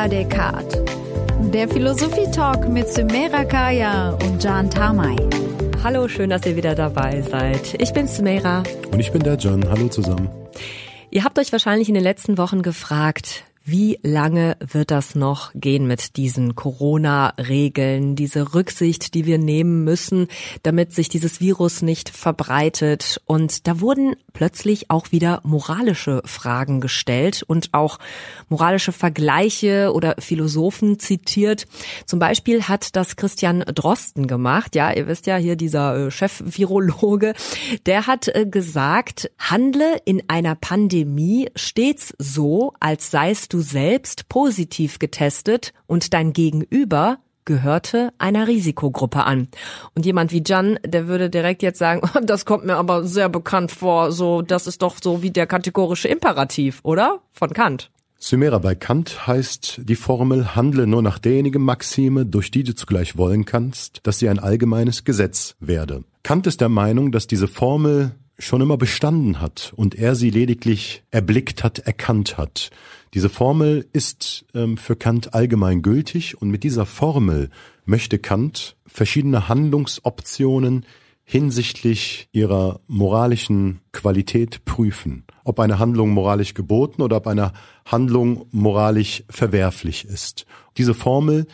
[0.00, 0.82] la Descartes.
[1.52, 5.16] Der Philosophie-Talk mit Sumera Kaya und Jan Tamay.
[5.84, 7.74] Hallo, schön, dass ihr wieder dabei seid.
[7.78, 8.62] Ich bin Sumera.
[8.92, 9.68] Und ich bin der Jan.
[9.68, 10.30] Hallo zusammen.
[11.10, 15.86] Ihr habt euch wahrscheinlich in den letzten Wochen gefragt, wie lange wird das noch gehen
[15.86, 20.28] mit diesen Corona-Regeln, diese Rücksicht, die wir nehmen müssen,
[20.62, 23.20] damit sich dieses Virus nicht verbreitet?
[23.26, 27.98] Und da wurden plötzlich auch wieder moralische Fragen gestellt und auch
[28.48, 31.66] moralische Vergleiche oder Philosophen zitiert.
[32.06, 34.74] Zum Beispiel hat das Christian Drosten gemacht.
[34.74, 37.34] Ja, ihr wisst ja hier dieser äh, Chef-Virologe.
[37.86, 43.10] Der hat äh, gesagt, handle in einer Pandemie stets so, als
[43.52, 49.48] du selbst positiv getestet und dein Gegenüber gehörte einer Risikogruppe an.
[49.94, 53.72] Und jemand wie Jan, der würde direkt jetzt sagen, das kommt mir aber sehr bekannt
[53.72, 57.20] vor, so, das ist doch so wie der kategorische Imperativ, oder?
[57.32, 57.90] Von Kant.
[58.22, 63.16] Sumera bei Kant heißt die Formel, handle nur nach derjenigen Maxime, durch die du zugleich
[63.16, 66.04] wollen kannst, dass sie ein allgemeines Gesetz werde.
[66.22, 71.02] Kant ist der Meinung, dass diese Formel schon immer bestanden hat und er sie lediglich
[71.10, 72.70] erblickt hat, erkannt hat.
[73.14, 77.50] Diese Formel ist ähm, für Kant allgemein gültig und mit dieser Formel
[77.84, 80.86] möchte Kant verschiedene Handlungsoptionen
[81.24, 85.24] hinsichtlich ihrer moralischen Qualität prüfen.
[85.44, 87.52] Ob eine Handlung moralisch geboten oder ob eine
[87.84, 90.46] Handlung moralisch verwerflich ist.
[90.76, 91.46] Diese Formel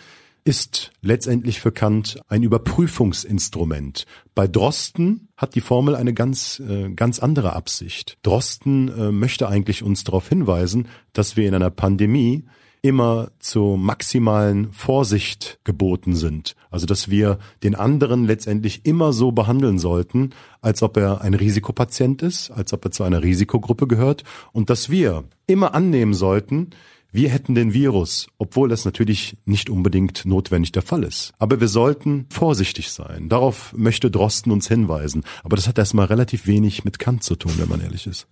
[0.47, 4.06] ist letztendlich für Kant ein Überprüfungsinstrument.
[4.34, 8.16] Bei Drosten hat die Formel eine ganz, äh, ganz andere Absicht.
[8.22, 12.44] Drosten äh, möchte eigentlich uns darauf hinweisen, dass wir in einer Pandemie
[12.80, 16.55] immer zur maximalen Vorsicht geboten sind.
[16.70, 20.30] Also dass wir den anderen letztendlich immer so behandeln sollten,
[20.61, 24.91] als ob er ein Risikopatient ist, als ob er zu einer Risikogruppe gehört und dass
[24.91, 26.70] wir immer annehmen sollten,
[27.17, 31.33] wir hätten den Virus, obwohl das natürlich nicht unbedingt notwendig der Fall ist.
[31.39, 33.28] Aber wir sollten vorsichtig sein.
[33.28, 35.24] Darauf möchte Drosten uns hinweisen.
[35.42, 38.27] Aber das hat erstmal relativ wenig mit Kant zu tun, wenn man ehrlich ist.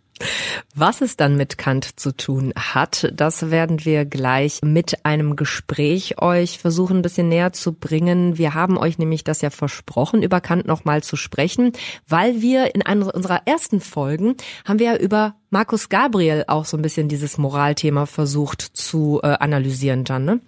[0.75, 6.21] Was es dann mit Kant zu tun hat, das werden wir gleich mit einem Gespräch
[6.23, 8.39] euch versuchen, ein bisschen näher zu bringen.
[8.39, 11.73] Wir haben euch nämlich das ja versprochen, über Kant nochmal zu sprechen,
[12.09, 16.77] weil wir in einer unserer ersten Folgen haben wir ja über Markus Gabriel auch so
[16.77, 20.41] ein bisschen dieses Moralthema versucht zu äh, analysieren, Jan, ne?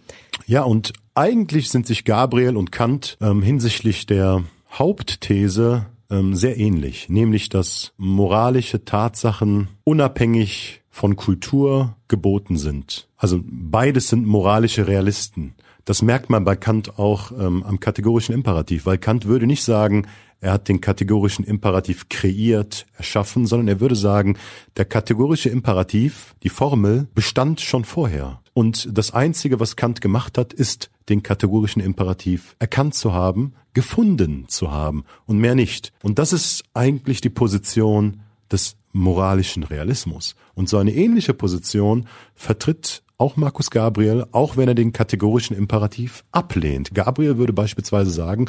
[0.47, 7.09] Ja, und eigentlich sind sich Gabriel und Kant ähm, hinsichtlich der Hauptthese ähm, sehr ähnlich,
[7.09, 13.09] nämlich dass moralische Tatsachen unabhängig von Kultur geboten sind.
[13.17, 15.55] Also beides sind moralische Realisten.
[15.85, 20.07] Das merkt man bei Kant auch ähm, am kategorischen Imperativ, weil Kant würde nicht sagen,
[20.41, 24.37] er hat den kategorischen Imperativ kreiert, erschaffen, sondern er würde sagen,
[24.77, 28.41] der kategorische Imperativ, die Formel, bestand schon vorher.
[28.53, 34.47] Und das Einzige, was Kant gemacht hat, ist, den kategorischen Imperativ erkannt zu haben, gefunden
[34.49, 35.93] zu haben und mehr nicht.
[36.03, 40.35] Und das ist eigentlich die Position des moralischen Realismus.
[40.55, 46.25] Und so eine ähnliche Position vertritt auch Markus Gabriel, auch wenn er den kategorischen Imperativ
[46.33, 46.95] ablehnt.
[46.95, 48.47] Gabriel würde beispielsweise sagen,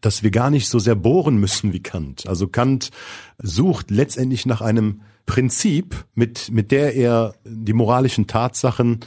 [0.00, 2.28] dass wir gar nicht so sehr bohren müssen wie Kant.
[2.28, 2.90] Also Kant
[3.42, 9.00] sucht letztendlich nach einem Prinzip, mit, mit der er die moralischen Tatsachen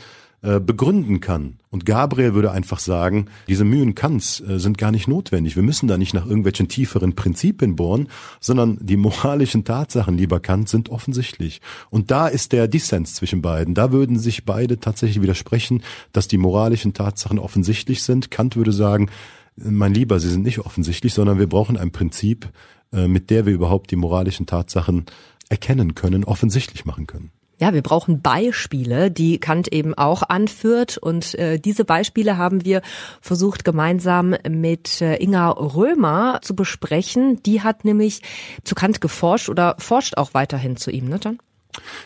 [0.44, 1.60] äh, begründen kann.
[1.70, 5.56] Und Gabriel würde einfach sagen, diese Mühen Kants äh, sind gar nicht notwendig.
[5.56, 8.08] Wir müssen da nicht nach irgendwelchen tieferen Prinzipien bohren,
[8.40, 11.62] sondern die moralischen Tatsachen, lieber Kant, sind offensichtlich.
[11.92, 13.76] Und da ist der Dissens zwischen beiden.
[13.76, 18.32] Da würden sich beide tatsächlich widersprechen, dass die moralischen Tatsachen offensichtlich sind.
[18.32, 19.12] Kant würde sagen,
[19.56, 22.50] mein Lieber, sie sind nicht offensichtlich, sondern wir brauchen ein Prinzip,
[22.92, 25.06] äh, mit der wir überhaupt die moralischen Tatsachen
[25.50, 27.32] erkennen können, offensichtlich machen können.
[27.62, 30.98] Ja, wir brauchen Beispiele, die Kant eben auch anführt.
[30.98, 32.82] Und äh, diese Beispiele haben wir
[33.22, 37.44] versucht gemeinsam mit äh, Inga Römer zu besprechen.
[37.44, 38.24] Die hat nämlich
[38.64, 41.38] zu Kant geforscht oder forscht auch weiterhin zu ihm, ne, John?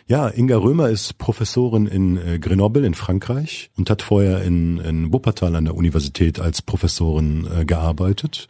[0.08, 5.14] Ja, Inga Römer ist Professorin in äh, Grenoble in Frankreich und hat vorher in, in
[5.14, 8.50] Wuppertal an der Universität als Professorin äh, gearbeitet.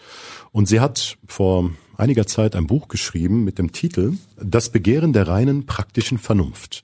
[0.52, 5.28] Und sie hat vor einiger Zeit ein Buch geschrieben mit dem Titel Das Begehren der
[5.28, 6.84] reinen praktischen Vernunft.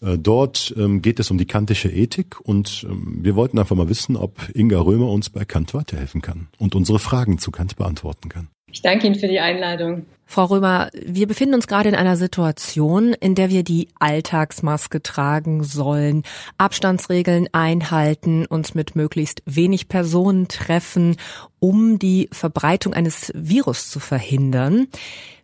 [0.00, 3.88] Äh, dort ähm, geht es um die kantische Ethik und ähm, wir wollten einfach mal
[3.88, 8.28] wissen, ob Inga Römer uns bei Kant weiterhelfen kann und unsere Fragen zu Kant beantworten
[8.28, 8.48] kann.
[8.70, 10.06] Ich danke Ihnen für die Einladung.
[10.30, 15.64] Frau Römer, wir befinden uns gerade in einer Situation, in der wir die Alltagsmaske tragen
[15.64, 16.22] sollen,
[16.58, 21.16] Abstandsregeln einhalten, uns mit möglichst wenig Personen treffen,
[21.60, 24.88] um die Verbreitung eines Virus zu verhindern.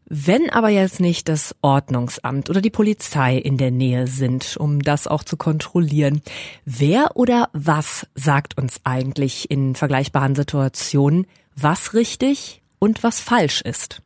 [0.05, 5.07] Wenn aber jetzt nicht das Ordnungsamt oder die Polizei in der Nähe sind, um das
[5.07, 6.21] auch zu kontrollieren,
[6.67, 11.27] wer oder was sagt uns eigentlich in vergleichbaren Situationen,
[11.57, 14.03] was richtig und was falsch ist?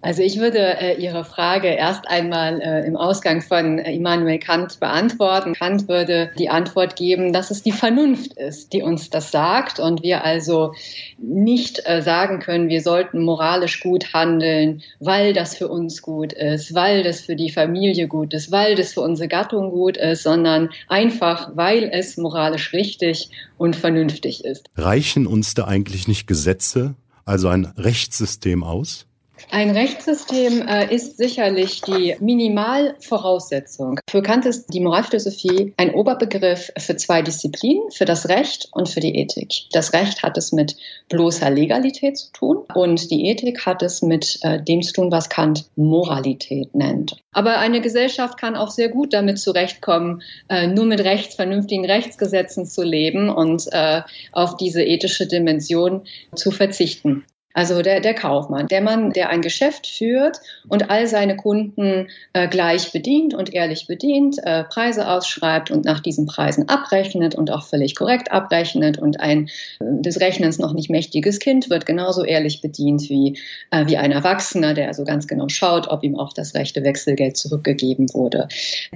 [0.00, 4.78] Also ich würde äh, Ihre Frage erst einmal äh, im Ausgang von äh, Immanuel Kant
[4.78, 5.54] beantworten.
[5.54, 10.02] Kant würde die Antwort geben, dass es die Vernunft ist, die uns das sagt und
[10.04, 10.72] wir also
[11.16, 16.74] nicht äh, sagen können, wir sollten moralisch gut handeln, weil das für uns gut ist,
[16.74, 20.68] weil das für die Familie gut ist, weil das für unsere Gattung gut ist, sondern
[20.86, 24.70] einfach, weil es moralisch richtig und vernünftig ist.
[24.76, 26.94] Reichen uns da eigentlich nicht Gesetze,
[27.28, 29.07] also ein Rechtssystem aus?
[29.50, 33.98] Ein Rechtssystem äh, ist sicherlich die Minimalvoraussetzung.
[34.08, 39.00] Für Kant ist die Moralphilosophie ein Oberbegriff für zwei Disziplinen, für das Recht und für
[39.00, 39.66] die Ethik.
[39.72, 40.76] Das Recht hat es mit
[41.08, 45.28] bloßer Legalität zu tun und die Ethik hat es mit äh, dem zu tun, was
[45.28, 47.16] Kant Moralität nennt.
[47.32, 52.82] Aber eine Gesellschaft kann auch sehr gut damit zurechtkommen, äh, nur mit rechtsvernünftigen Rechtsgesetzen zu
[52.82, 54.02] leben und äh,
[54.32, 56.02] auf diese ethische Dimension
[56.34, 57.24] zu verzichten.
[57.58, 60.38] Also der, der Kaufmann, der Mann, der ein Geschäft führt
[60.68, 65.98] und all seine Kunden äh, gleich bedient und ehrlich bedient, äh, Preise ausschreibt und nach
[65.98, 69.48] diesen Preisen abrechnet und auch völlig korrekt abrechnet und ein
[69.80, 73.36] äh, des Rechnens noch nicht mächtiges Kind wird genauso ehrlich bedient wie,
[73.72, 77.36] äh, wie ein Erwachsener, der also ganz genau schaut, ob ihm auch das rechte Wechselgeld
[77.36, 78.46] zurückgegeben wurde.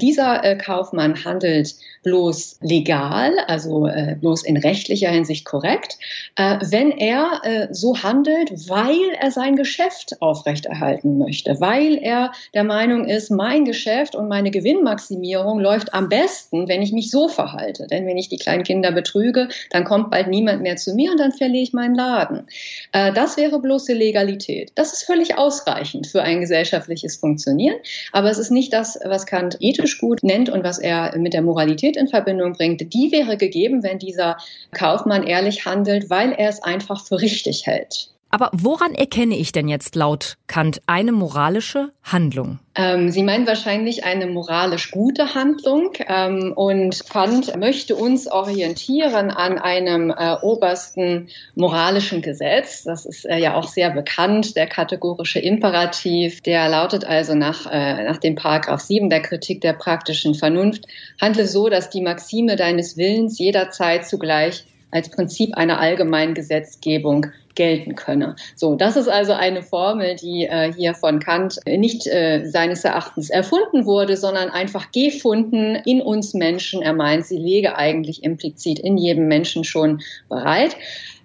[0.01, 1.75] Dieser äh, Kaufmann handelt
[2.05, 3.89] bloß legal, also
[4.21, 5.99] bloß in rechtlicher Hinsicht korrekt,
[6.37, 13.31] wenn er so handelt, weil er sein Geschäft aufrechterhalten möchte, weil er der Meinung ist,
[13.31, 17.87] mein Geschäft und meine Gewinnmaximierung läuft am besten, wenn ich mich so verhalte.
[17.87, 21.19] Denn wenn ich die kleinen Kinder betrüge, dann kommt bald niemand mehr zu mir und
[21.19, 22.47] dann verliere ich meinen Laden.
[22.93, 24.73] Äh, das wäre bloße Legalität.
[24.75, 27.77] Das ist völlig ausreichend für ein gesellschaftliches Funktionieren,
[28.13, 31.43] aber es ist nicht das, was Kant ethisch gut nennt und was er mit der
[31.43, 32.81] Moralität in Verbindung bringt.
[32.93, 34.37] Die wäre gegeben, wenn dieser
[34.73, 38.12] Kaufmann ehrlich handelt, weil er es einfach für richtig hält.
[38.35, 42.61] Aber woran erkenne ich denn jetzt laut Kant eine moralische Handlung?
[42.75, 45.93] Ähm, Sie meinen wahrscheinlich eine moralisch gute Handlung.
[46.09, 52.85] Ähm, und Kant möchte uns orientieren an einem äh, obersten moralischen Gesetz.
[52.85, 56.41] Das ist äh, ja auch sehr bekannt, der kategorische Imperativ.
[56.41, 60.87] Der lautet also nach, äh, nach dem Paragraph 7 der Kritik der praktischen Vernunft,
[61.21, 67.95] handle so, dass die Maxime deines Willens jederzeit zugleich als Prinzip einer allgemeinen Gesetzgebung gelten
[67.95, 68.37] könne.
[68.55, 73.31] So, das ist also eine Formel, die äh, hier von Kant nicht äh, seines Erachtens
[73.31, 76.83] erfunden wurde, sondern einfach gefunden in uns Menschen.
[76.83, 80.77] Er meint, sie lege eigentlich implizit in jedem Menschen schon bereit.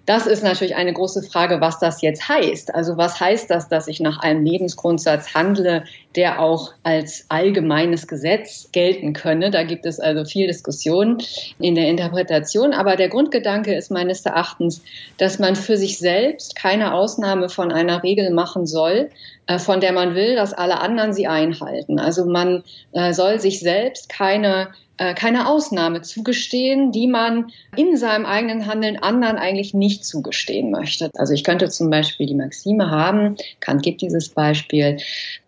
[0.08, 2.74] Das ist natürlich eine große Frage, was das jetzt heißt.
[2.74, 5.84] Also was heißt das, dass ich nach einem Lebensgrundsatz handle,
[6.16, 9.50] der auch als allgemeines Gesetz gelten könne?
[9.50, 11.18] Da gibt es also viel Diskussion
[11.58, 12.72] in der Interpretation.
[12.72, 14.80] Aber der Grundgedanke ist meines Erachtens,
[15.18, 19.10] dass man für sich selbst keine Ausnahme von einer Regel machen soll,
[19.46, 21.98] äh, von der man will, dass alle anderen sie einhalten.
[21.98, 24.68] Also man äh, soll sich selbst keine
[25.14, 31.10] keine Ausnahme zugestehen, die man in seinem eigenen Handeln anderen eigentlich nicht zugestehen möchte.
[31.14, 34.98] Also ich könnte zum Beispiel die Maxime haben, Kant gibt dieses Beispiel,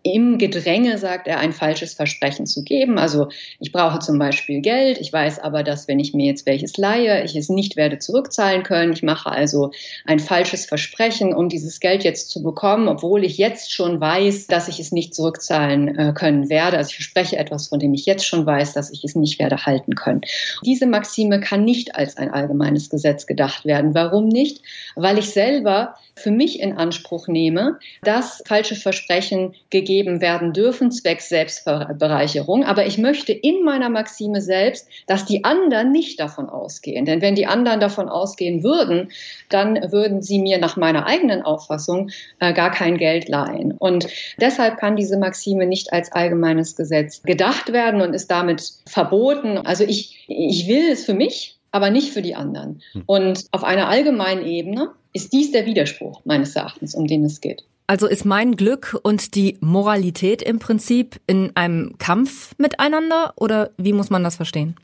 [0.03, 2.97] im Gedränge, sagt er, ein falsches Versprechen zu geben.
[2.97, 6.77] Also ich brauche zum Beispiel Geld, ich weiß aber, dass wenn ich mir jetzt welches
[6.77, 8.93] leihe, ich es nicht werde zurückzahlen können.
[8.93, 9.71] Ich mache also
[10.05, 14.67] ein falsches Versprechen, um dieses Geld jetzt zu bekommen, obwohl ich jetzt schon weiß, dass
[14.67, 16.77] ich es nicht zurückzahlen äh, können werde.
[16.77, 19.65] Also ich verspreche etwas, von dem ich jetzt schon weiß, dass ich es nicht werde
[19.65, 20.21] halten können.
[20.65, 23.93] Diese Maxime kann nicht als ein allgemeines Gesetz gedacht werden.
[23.93, 24.61] Warum nicht?
[24.95, 31.29] Weil ich selber für mich in Anspruch nehme, dass falsche Versprechen gegeben werden dürfen, zwecks
[31.29, 32.63] Selbstbereicherung.
[32.63, 37.05] Aber ich möchte in meiner Maxime selbst, dass die anderen nicht davon ausgehen.
[37.05, 39.09] Denn wenn die anderen davon ausgehen würden,
[39.49, 43.73] dann würden sie mir nach meiner eigenen Auffassung äh, gar kein Geld leihen.
[43.73, 44.07] Und
[44.39, 49.57] deshalb kann diese Maxime nicht als allgemeines Gesetz gedacht werden und ist damit verboten.
[49.57, 52.81] Also ich, ich will es für mich, aber nicht für die anderen.
[52.93, 53.03] Hm.
[53.05, 57.63] Und auf einer allgemeinen Ebene ist dies der Widerspruch meines Erachtens, um den es geht.
[57.91, 63.91] Also ist mein Glück und die Moralität im Prinzip in einem Kampf miteinander oder wie
[63.91, 64.77] muss man das verstehen?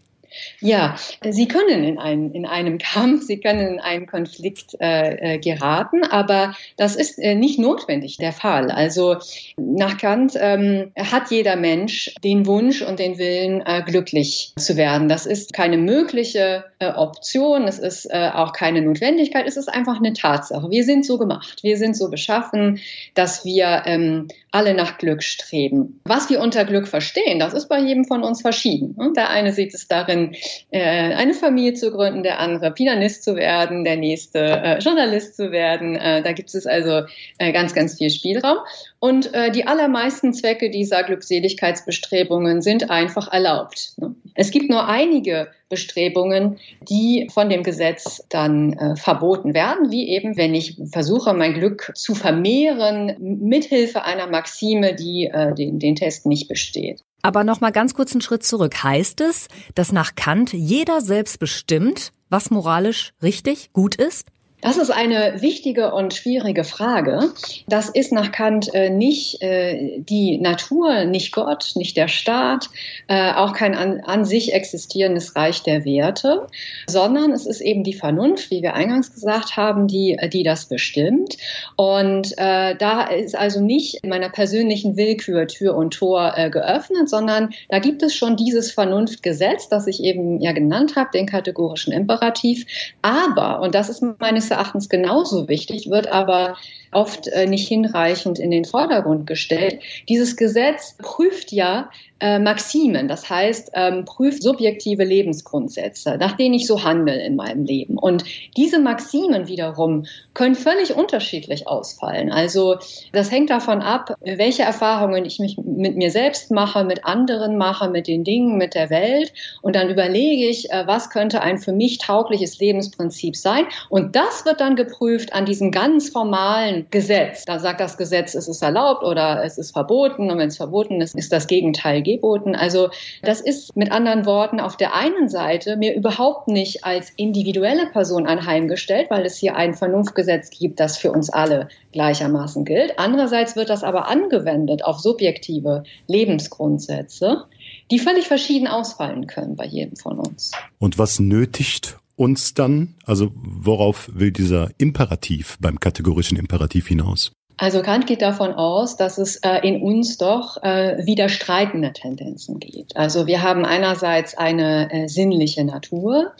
[0.60, 5.38] Ja, Sie können in, ein, in einem Kampf, Sie können in einen Konflikt äh, äh,
[5.40, 8.72] geraten, aber das ist äh, nicht notwendig der Fall.
[8.72, 9.18] Also
[9.58, 15.10] nach Kant ähm, hat jeder Mensch den Wunsch und den Willen, äh, glücklich zu werden.
[15.10, 19.98] Das ist keine mögliche äh, Option, es ist äh, auch keine Notwendigkeit, es ist einfach
[19.98, 20.70] eine Tatsache.
[20.70, 22.80] Wir sind so gemacht, wir sind so beschaffen,
[23.14, 26.02] dass wir ähm, alle nach Glück streben.
[26.06, 28.96] Was wir unter Glück verstehen, das ist bei jedem von uns verschieden.
[29.16, 30.27] Der eine sieht es darin,
[30.72, 35.52] äh, eine Familie zu gründen, der andere Pianist zu werden, der nächste äh, Journalist zu
[35.52, 35.96] werden.
[35.96, 37.04] Äh, da gibt es also
[37.40, 38.58] ganz, ganz viel Spielraum.
[39.00, 43.94] Und die allermeisten Zwecke dieser Glückseligkeitsbestrebungen sind einfach erlaubt.
[43.98, 44.16] Ne?
[44.34, 50.38] Es gibt nur einige Bestrebungen, die von dem Gesetz dann äh, verboten werden, wie eben,
[50.38, 56.26] wenn ich versuche, mein Glück zu vermehren, mithilfe einer Maxime, die äh, den, den Test
[56.26, 57.02] nicht besteht.
[57.22, 58.84] Aber noch mal ganz kurz einen Schritt zurück.
[58.84, 64.28] Heißt es, dass nach Kant jeder selbst bestimmt, was moralisch richtig, gut ist?
[64.62, 67.32] Das ist eine wichtige und schwierige Frage.
[67.68, 72.68] Das ist nach Kant äh, nicht äh, die Natur, nicht Gott, nicht der Staat,
[73.08, 76.48] äh, auch kein an, an, sich existierendes Reich der Werte,
[76.88, 81.38] sondern es ist eben die Vernunft, wie wir eingangs gesagt haben, die, die das bestimmt.
[81.76, 87.52] Und äh, da ist also nicht meiner persönlichen Willkür Tür und Tor äh, geöffnet, sondern
[87.70, 92.66] da gibt es schon dieses Vernunftgesetz, das ich eben ja genannt habe, den kategorischen Imperativ.
[93.04, 96.56] Aber, und das ist meines meines Erachtens genauso wichtig, wird aber
[96.92, 99.80] oft äh, nicht hinreichend in den Vordergrund gestellt.
[100.08, 101.90] Dieses Gesetz prüft ja
[102.20, 107.66] äh, Maximen, das heißt, ähm, prüft subjektive Lebensgrundsätze, nach denen ich so handle in meinem
[107.66, 107.98] Leben.
[107.98, 108.24] Und
[108.56, 112.32] diese Maximen wiederum können völlig unterschiedlich ausfallen.
[112.32, 112.78] Also
[113.12, 117.90] das hängt davon ab, welche Erfahrungen ich mich mit mir selbst mache, mit anderen mache,
[117.90, 119.32] mit den Dingen, mit der Welt.
[119.62, 123.66] Und dann überlege ich, äh, was könnte ein für mich taugliches Lebensprinzip sein.
[123.90, 127.46] Und das wird dann geprüft an diesem ganz formalen Gesetz.
[127.46, 130.30] Da sagt das Gesetz, es ist erlaubt oder es ist verboten.
[130.32, 132.56] Und wenn es verboten ist, ist das Gegenteil geboten.
[132.56, 132.90] Also
[133.22, 138.28] das ist mit anderen Worten auf der einen Seite mir überhaupt nicht als individuelle Person
[138.28, 143.00] anheimgestellt, weil es hier ein Vernunftgesetz gibt, das für uns alle gleichermaßen gilt.
[143.00, 147.46] Andererseits wird das aber angewendet auf subjektive Lebensgrundsätze,
[147.92, 150.52] die völlig verschieden ausfallen können bei jedem von uns.
[150.80, 157.32] Und was nötigt uns dann, also worauf will dieser Imperativ beim kategorischen Imperativ hinaus?
[157.60, 162.96] Also Kant geht davon aus, dass es äh, in uns doch äh, widerstreitende Tendenzen gibt.
[162.96, 166.34] Also wir haben einerseits eine äh, sinnliche Natur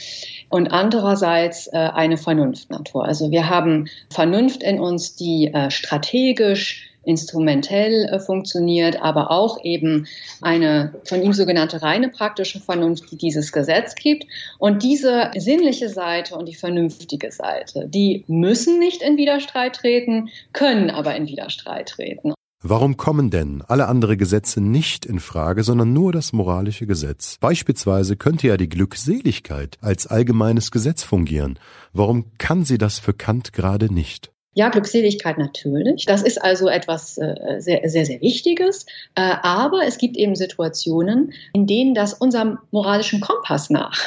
[0.50, 3.04] und andererseits äh, eine Vernunftnatur.
[3.04, 10.08] Also wir haben Vernunft in uns, die äh, strategisch instrumentell äh, funktioniert, aber auch eben
[10.42, 14.26] eine von ihm sogenannte reine praktische Vernunft, die dieses Gesetz gibt.
[14.60, 20.90] Und diese sinnliche Seite und die vernünftige Seite, die müssen nicht in Widerstreit treten, können
[20.90, 22.34] aber in Widerstreit treten.
[22.64, 27.38] Warum kommen denn alle andere Gesetze nicht in Frage, sondern nur das moralische Gesetz?
[27.40, 31.60] Beispielsweise könnte ja die Glückseligkeit als allgemeines Gesetz fungieren.
[31.94, 34.32] Warum kann sie das für Kant gerade nicht?
[34.58, 36.08] Ja, Glückseligkeit natürlich.
[36.08, 38.88] Das ist also etwas äh, sehr, sehr, sehr Wichtiges.
[39.14, 44.00] Äh, aber es gibt eben Situationen, in denen das unserem moralischen Kompass nach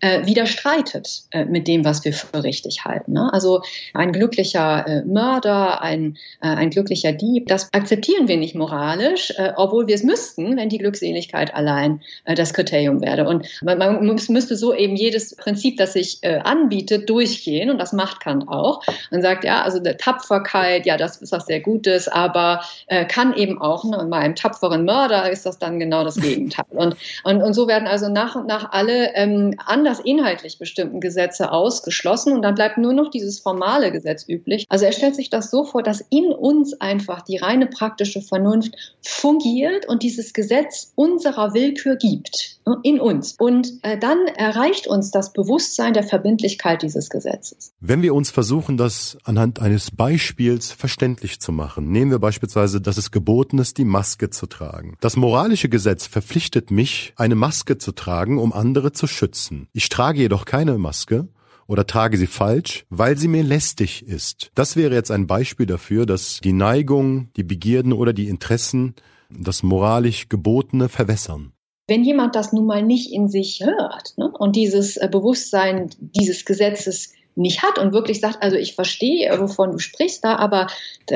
[0.00, 3.14] äh, widerstreitet äh, mit dem, was wir für richtig halten.
[3.14, 3.32] Ne?
[3.32, 3.62] Also
[3.94, 9.86] ein glücklicher äh, Mörder, ein, äh, ein glücklicher Dieb, das akzeptieren wir nicht moralisch, obwohl
[9.86, 13.26] wir es müssten, wenn die Glückseligkeit allein das Kriterium wäre.
[13.26, 17.70] Und man, man müsste so eben jedes Prinzip, das sich anbietet, durchgehen.
[17.70, 18.82] Und das macht Kant auch.
[19.10, 23.60] Man sagt, ja, also Tapferkeit, ja, das ist was sehr Gutes, aber äh, kann eben
[23.60, 26.64] auch, ne, bei einem tapferen Mörder ist das dann genau das Gegenteil.
[26.70, 31.52] Und, und, und so werden also nach und nach alle ähm, anders inhaltlich bestimmten Gesetze
[31.52, 34.66] ausgeschlossen und dann bleibt nur noch dieses formale Gesetz üblich.
[34.68, 38.74] Also er stellt sich das so vor, dass in uns einfach die reine praktische Vernunft
[39.02, 43.34] fungiert und dieses Gesetz unserer Willkür gibt, ne, in uns.
[43.38, 47.72] Und äh, dann erreicht uns das Bewusstsein der Verbindlichkeit dieses Gesetzes.
[47.80, 51.90] Wenn wir uns versuchen, das anhand eines eines Beispiels verständlich zu machen.
[51.90, 54.96] Nehmen wir beispielsweise, dass es geboten ist, die Maske zu tragen.
[55.00, 59.66] Das moralische Gesetz verpflichtet mich, eine Maske zu tragen, um andere zu schützen.
[59.72, 61.26] Ich trage jedoch keine Maske,
[61.66, 64.52] oder trage sie falsch, weil sie mir lästig ist.
[64.54, 68.94] Das wäre jetzt ein Beispiel dafür, dass die Neigung, die Begierden oder die Interessen
[69.28, 71.52] das moralisch Gebotene verwässern.
[71.88, 76.44] Wenn jemand das nun mal nicht in sich hört ne, und dieses äh, Bewusstsein dieses
[76.44, 80.68] Gesetzes nicht hat und wirklich sagt, also ich verstehe, wovon du sprichst da, aber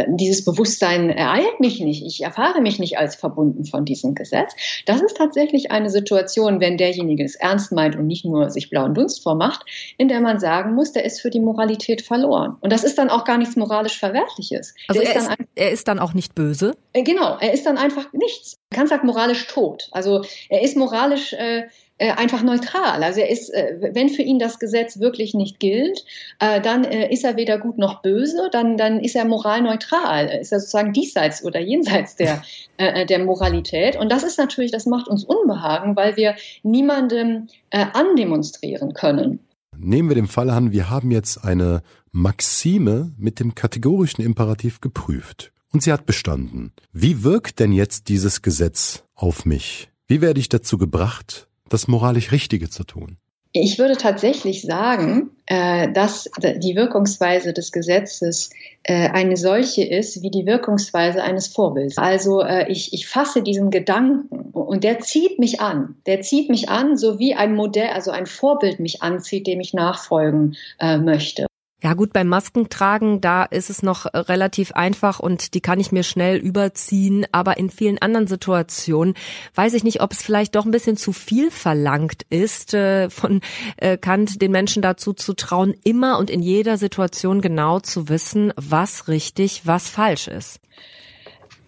[0.09, 2.05] dieses Bewusstsein ereilt mich nicht.
[2.05, 4.55] Ich erfahre mich nicht als verbunden von diesem Gesetz.
[4.87, 8.95] Das ist tatsächlich eine Situation, wenn derjenige es ernst meint und nicht nur sich blauen
[8.95, 9.65] Dunst vormacht,
[9.97, 12.57] in der man sagen muss, der ist für die Moralität verloren.
[12.61, 14.75] Und das ist dann auch gar nichts moralisch Verwerfliches.
[14.89, 16.77] Also er ist, ist er ist dann auch nicht böse?
[16.93, 18.59] Äh, genau, er ist dann einfach nichts.
[18.71, 19.89] Kant sagt moralisch tot.
[19.93, 23.02] Also er ist moralisch äh, einfach neutral.
[23.02, 26.05] Also er ist, äh, wenn für ihn das Gesetz wirklich nicht gilt,
[26.38, 30.52] äh, dann äh, ist er weder gut noch böse, dann, dann ist er moralneutral, ist
[30.52, 32.43] er sozusagen diesseits oder jenseits der,
[32.76, 33.97] äh, der Moralität.
[33.97, 39.40] Und das ist natürlich, das macht uns Unbehagen, weil wir niemandem äh, andemonstrieren können.
[39.76, 45.52] Nehmen wir den Fall an, wir haben jetzt eine Maxime mit dem kategorischen Imperativ geprüft.
[45.71, 46.73] Und sie hat bestanden.
[46.93, 49.90] Wie wirkt denn jetzt dieses Gesetz auf mich?
[50.07, 53.19] Wie werde ich dazu gebracht, das moralisch Richtige zu tun?
[53.53, 58.51] Ich würde tatsächlich sagen, äh, dass die Wirkungsweise des Gesetzes
[58.83, 61.97] äh, eine solche ist wie die Wirkungsweise eines Vorbilds.
[61.97, 65.97] Also äh, ich, ich fasse diesen Gedanken und der zieht mich an.
[66.07, 69.73] Der zieht mich an, so wie ein Modell, also ein Vorbild mich anzieht, dem ich
[69.73, 70.57] nachfolgen
[71.01, 71.48] möchte.
[71.80, 75.92] Ja gut, beim Maskentragen, da ist es noch äh, relativ einfach und die kann ich
[75.92, 77.25] mir schnell überziehen.
[77.30, 79.14] Aber in vielen anderen Situationen
[79.54, 83.42] weiß ich nicht, ob es vielleicht doch ein bisschen zu viel verlangt ist, äh, von
[83.76, 88.52] äh, Kant den Menschen dazu zu trauen, immer und in jeder Situation genau zu wissen,
[88.56, 90.58] was richtig, was falsch ist.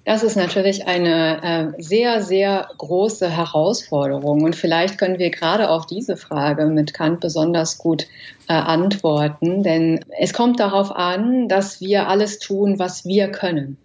[0.04, 4.42] Das ist natürlich eine äh, sehr, sehr große Herausforderung.
[4.42, 8.06] Und vielleicht können wir gerade auf diese Frage mit Kant besonders gut
[8.48, 9.62] äh, antworten.
[9.62, 13.76] Denn es kommt darauf an, dass wir alles tun, was wir können.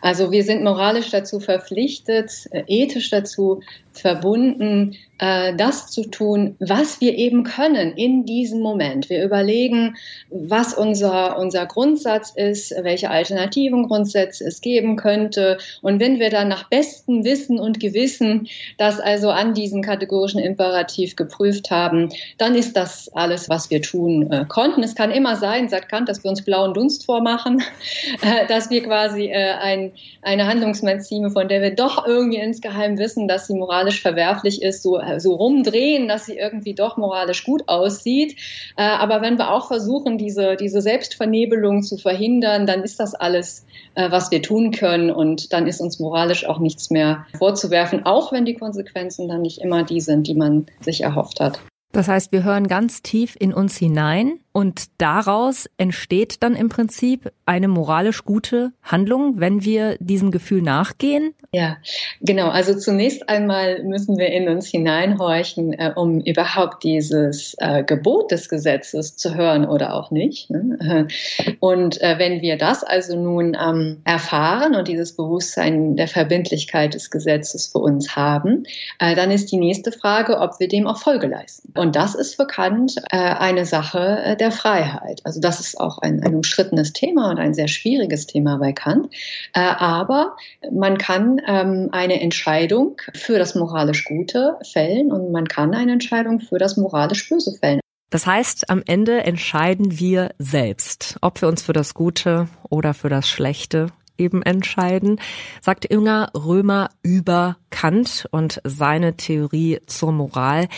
[0.00, 3.60] Also wir sind moralisch dazu verpflichtet, äh, ethisch dazu
[3.92, 9.10] verbunden, äh, das zu tun, was wir eben können in diesem Moment.
[9.10, 9.96] Wir überlegen,
[10.30, 15.58] was unser, unser Grundsatz ist, welche alternativen Grundsätze es geben könnte.
[15.82, 18.48] Und wenn wir dann nach bestem Wissen und Gewissen
[18.78, 24.30] das also an diesen kategorischen Imperativ geprüft haben, dann ist das alles, was wir tun
[24.30, 24.82] äh, konnten.
[24.82, 27.62] Es kann immer sein, sagt Kant, dass wir uns blauen Dunst vormachen,
[28.48, 29.92] dass wir quasi äh, ein,
[30.22, 35.00] eine Handlungsmaxime, von der wir doch irgendwie insgeheim wissen, dass sie moralisch verwerflich ist, so
[35.18, 38.36] so rumdrehen, dass sie irgendwie doch moralisch gut aussieht.
[38.76, 43.66] Äh, aber wenn wir auch versuchen, diese, diese Selbstvernebelung zu verhindern, dann ist das alles,
[43.94, 45.10] äh, was wir tun können.
[45.10, 49.60] Und dann ist uns moralisch auch nichts mehr vorzuwerfen, auch wenn die Konsequenzen dann nicht
[49.60, 51.60] immer die sind, die man sich erhofft hat.
[51.92, 57.32] Das heißt, wir hören ganz tief in uns hinein und daraus entsteht dann im Prinzip
[57.46, 61.34] eine moralisch gute Handlung, wenn wir diesem Gefühl nachgehen?
[61.52, 61.78] Ja,
[62.20, 62.48] genau.
[62.48, 68.48] Also zunächst einmal müssen wir in uns hineinhorchen, äh, um überhaupt dieses äh, Gebot des
[68.48, 70.50] Gesetzes zu hören oder auch nicht.
[70.50, 71.08] Ne?
[71.60, 77.10] Und äh, wenn wir das also nun ähm, erfahren und dieses Bewusstsein der Verbindlichkeit des
[77.10, 78.64] Gesetzes für uns haben,
[78.98, 81.72] äh, dann ist die nächste Frage, ob wir dem auch Folge leisten.
[81.76, 85.20] Und das ist bekannt äh, eine Sache äh, der Freiheit.
[85.24, 89.12] Also das ist auch ein, ein umstrittenes Thema und ein sehr schwieriges Thema bei Kant.
[89.54, 90.36] Äh, aber
[90.72, 96.40] man kann ähm, eine Entscheidung für das moralisch Gute fällen und man kann eine Entscheidung
[96.40, 97.80] für das moralisch Böse fällen.
[98.10, 103.08] Das heißt, am Ende entscheiden wir selbst, ob wir uns für das Gute oder für
[103.08, 103.86] das Schlechte
[104.20, 105.20] eben entscheiden,
[105.60, 110.68] sagt Inga Römer über Kant und seine Theorie zur Moral.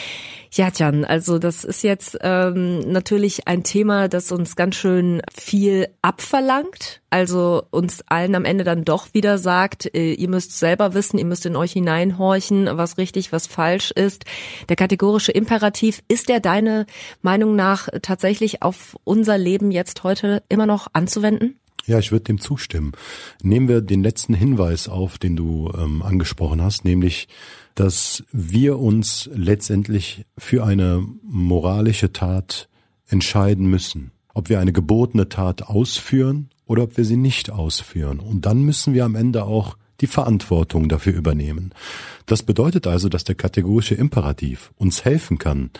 [0.53, 5.89] Ja, Jan, also das ist jetzt ähm, natürlich ein Thema, das uns ganz schön viel
[6.03, 7.01] abverlangt.
[7.11, 11.25] Also uns allen am Ende dann doch wieder sagt, äh, ihr müsst selber wissen, ihr
[11.25, 14.25] müsst in euch hineinhorchen, was richtig, was falsch ist.
[14.69, 16.87] Der kategorische Imperativ, ist der deine
[17.23, 21.59] Meinung nach tatsächlich auf unser Leben jetzt heute immer noch anzuwenden?
[21.87, 22.93] Ja, ich würde dem zustimmen.
[23.43, 27.29] Nehmen wir den letzten Hinweis auf, den du ähm, angesprochen hast, nämlich,
[27.75, 32.69] dass wir uns letztendlich für eine moralische Tat
[33.09, 34.13] entscheiden müssen.
[34.35, 38.21] Ob wir eine gebotene Tat ausführen oder ob wir sie nicht ausführen.
[38.21, 41.73] Und dann müssen wir am Ende auch die Verantwortung dafür übernehmen.
[42.27, 45.71] Das bedeutet also, dass der kategorische Imperativ uns helfen kann,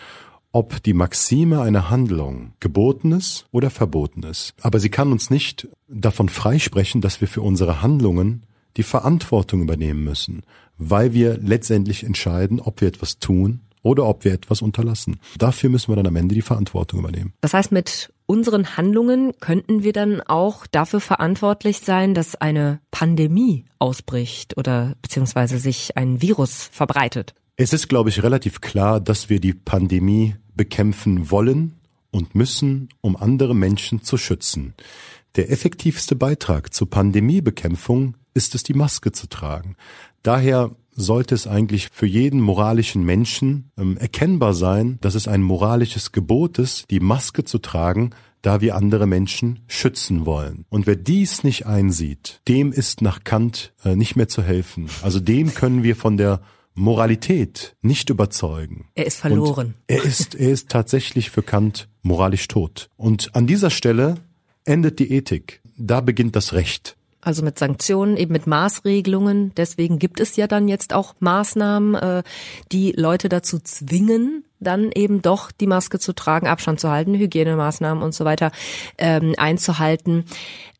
[0.53, 4.53] ob die Maxime einer Handlung geboten ist oder verboten ist.
[4.61, 8.45] Aber sie kann uns nicht davon freisprechen, dass wir für unsere Handlungen
[8.77, 10.43] die Verantwortung übernehmen müssen,
[10.77, 15.19] weil wir letztendlich entscheiden, ob wir etwas tun oder ob wir etwas unterlassen.
[15.37, 17.33] Dafür müssen wir dann am Ende die Verantwortung übernehmen.
[17.41, 23.65] Das heißt, mit unseren Handlungen könnten wir dann auch dafür verantwortlich sein, dass eine Pandemie
[23.79, 27.33] ausbricht oder beziehungsweise sich ein Virus verbreitet.
[27.55, 31.79] Es ist, glaube ich, relativ klar, dass wir die Pandemie bekämpfen wollen
[32.11, 34.73] und müssen, um andere Menschen zu schützen.
[35.35, 39.75] Der effektivste Beitrag zur Pandemiebekämpfung ist es, die Maske zu tragen.
[40.21, 46.11] Daher sollte es eigentlich für jeden moralischen Menschen ähm, erkennbar sein, dass es ein moralisches
[46.11, 48.11] Gebot ist, die Maske zu tragen,
[48.43, 50.65] da wir andere Menschen schützen wollen.
[50.69, 54.89] Und wer dies nicht einsieht, dem ist nach Kant äh, nicht mehr zu helfen.
[55.01, 56.41] Also dem können wir von der
[56.75, 58.89] Moralität nicht überzeugen.
[58.95, 59.67] Er ist verloren.
[59.67, 62.89] Und er ist, er ist tatsächlich für Kant moralisch tot.
[62.97, 64.15] Und an dieser Stelle
[64.65, 65.61] endet die Ethik.
[65.77, 66.95] Da beginnt das Recht.
[67.21, 69.53] Also mit Sanktionen, eben mit Maßregelungen.
[69.55, 72.23] Deswegen gibt es ja dann jetzt auch Maßnahmen, äh,
[72.71, 78.03] die Leute dazu zwingen, dann eben doch die Maske zu tragen, Abstand zu halten, Hygienemaßnahmen
[78.03, 78.51] und so weiter
[78.97, 80.25] ähm, einzuhalten.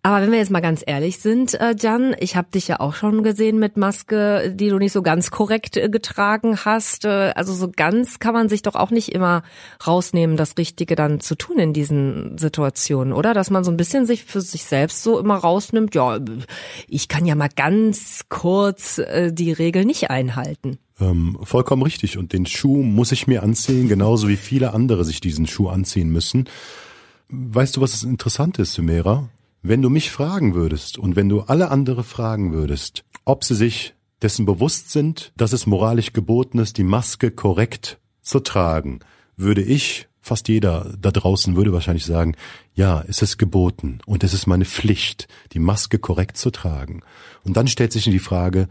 [0.06, 2.94] Aber wenn wir jetzt mal ganz ehrlich sind, äh, Jan, ich habe dich ja auch
[2.94, 7.06] schon gesehen mit Maske, die du nicht so ganz korrekt äh, getragen hast.
[7.06, 9.44] Äh, also so ganz kann man sich doch auch nicht immer
[9.88, 13.34] rausnehmen, das Richtige dann zu tun in diesen Situationen, oder?
[13.34, 16.20] Dass man so ein bisschen sich für sich selbst so immer rausnimmt, ja,
[16.90, 20.80] ich kann ja mal ganz kurz die Regel nicht einhalten.
[21.00, 22.18] Ähm, vollkommen richtig.
[22.18, 26.10] Und den Schuh muss ich mir anziehen, genauso wie viele andere sich diesen Schuh anziehen
[26.10, 26.50] müssen.
[27.30, 29.30] Weißt du, was das Interessante ist, Sumera?
[29.66, 33.96] Wenn du mich fragen würdest und wenn du alle andere fragen würdest, ob sie sich
[34.22, 39.00] dessen bewusst sind, dass es moralisch geboten ist, die Maske korrekt zu tragen,
[39.38, 42.36] würde ich, fast jeder da draußen würde wahrscheinlich sagen,
[42.74, 47.02] ja, es ist geboten und es ist meine Pflicht, die Maske korrekt zu tragen.
[47.46, 48.68] Und dann stellt sich die Frage,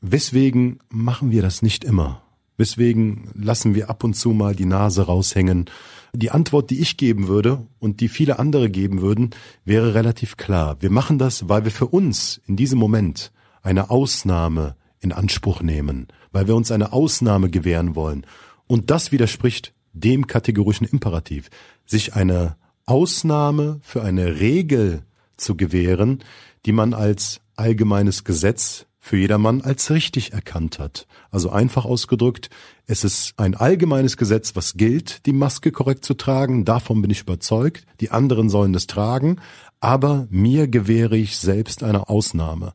[0.00, 2.23] weswegen machen wir das nicht immer?
[2.56, 5.68] Weswegen lassen wir ab und zu mal die Nase raushängen
[6.16, 9.30] die Antwort, die ich geben würde und die viele andere geben würden,
[9.64, 10.76] wäre relativ klar.
[10.80, 16.08] Wir machen das, weil wir für uns in diesem Moment eine Ausnahme in Anspruch nehmen,
[16.32, 18.26] weil wir uns eine Ausnahme gewähren wollen.
[18.66, 21.50] Und das widerspricht dem kategorischen Imperativ.
[21.84, 25.02] Sich eine Ausnahme für eine Regel
[25.36, 26.22] zu gewähren,
[26.64, 31.06] die man als allgemeines Gesetz für jedermann als richtig erkannt hat.
[31.30, 32.48] Also einfach ausgedrückt,
[32.86, 36.64] es ist ein allgemeines Gesetz, was gilt, die Maske korrekt zu tragen.
[36.64, 37.84] Davon bin ich überzeugt.
[38.00, 39.42] Die anderen sollen es tragen.
[39.78, 42.72] Aber mir gewähre ich selbst eine Ausnahme.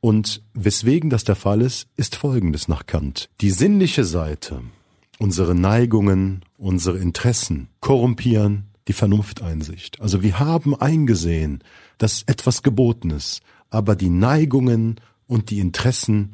[0.00, 3.28] Und weswegen das der Fall ist, ist Folgendes nach Kant.
[3.40, 4.60] Die sinnliche Seite,
[5.18, 10.00] unsere Neigungen, unsere Interessen korrumpieren die Vernunfteinsicht.
[10.00, 11.64] Also wir haben eingesehen,
[11.98, 16.32] dass etwas geboten ist, aber die Neigungen und die Interessen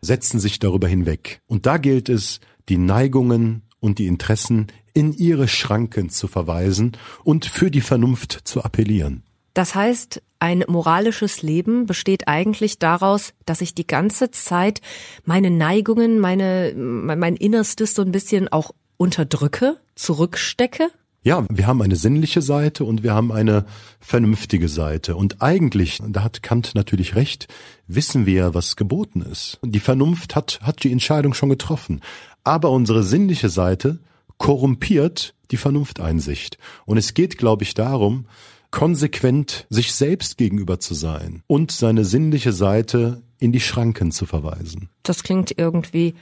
[0.00, 1.40] setzen sich darüber hinweg.
[1.46, 6.92] Und da gilt es, die Neigungen und die Interessen in ihre Schranken zu verweisen
[7.24, 9.22] und für die Vernunft zu appellieren.
[9.54, 14.80] Das heißt, ein moralisches Leben besteht eigentlich daraus, dass ich die ganze Zeit
[15.24, 20.90] meine Neigungen, meine, mein Innerstes so ein bisschen auch unterdrücke, zurückstecke?
[21.24, 23.64] Ja, wir haben eine sinnliche Seite und wir haben eine
[24.00, 25.14] vernünftige Seite.
[25.14, 27.46] Und eigentlich, da hat Kant natürlich recht,
[27.86, 29.60] wissen wir, was geboten ist.
[29.62, 32.00] Die Vernunft hat, hat die Entscheidung schon getroffen.
[32.42, 34.00] Aber unsere sinnliche Seite
[34.36, 36.58] korrumpiert die Vernunfteinsicht.
[36.86, 38.26] Und es geht, glaube ich, darum,
[38.72, 44.88] konsequent sich selbst gegenüber zu sein und seine sinnliche Seite in die Schranken zu verweisen.
[45.04, 46.14] Das klingt irgendwie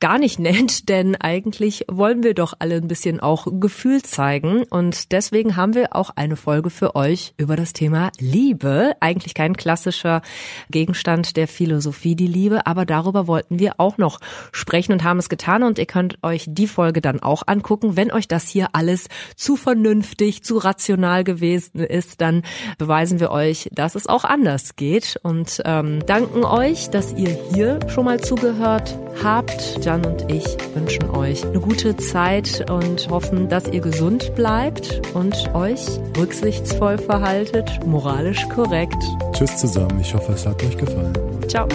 [0.00, 5.12] gar nicht nennt, denn eigentlich wollen wir doch alle ein bisschen auch Gefühl zeigen und
[5.12, 8.94] deswegen haben wir auch eine Folge für euch über das Thema Liebe.
[9.00, 10.22] Eigentlich kein klassischer
[10.70, 14.20] Gegenstand der Philosophie, die Liebe, aber darüber wollten wir auch noch
[14.52, 17.96] sprechen und haben es getan und ihr könnt euch die Folge dann auch angucken.
[17.96, 22.42] Wenn euch das hier alles zu vernünftig, zu rational gewesen ist, dann
[22.78, 27.80] beweisen wir euch, dass es auch anders geht und ähm, danken euch, dass ihr hier
[27.88, 29.85] schon mal zugehört habt.
[29.86, 30.44] Jan und ich
[30.74, 35.80] wünschen euch eine gute Zeit und hoffen, dass ihr gesund bleibt und euch
[36.18, 39.00] rücksichtsvoll verhaltet, moralisch korrekt.
[39.32, 40.00] Tschüss zusammen.
[40.00, 41.12] Ich hoffe, es hat euch gefallen.
[41.46, 41.68] Ciao.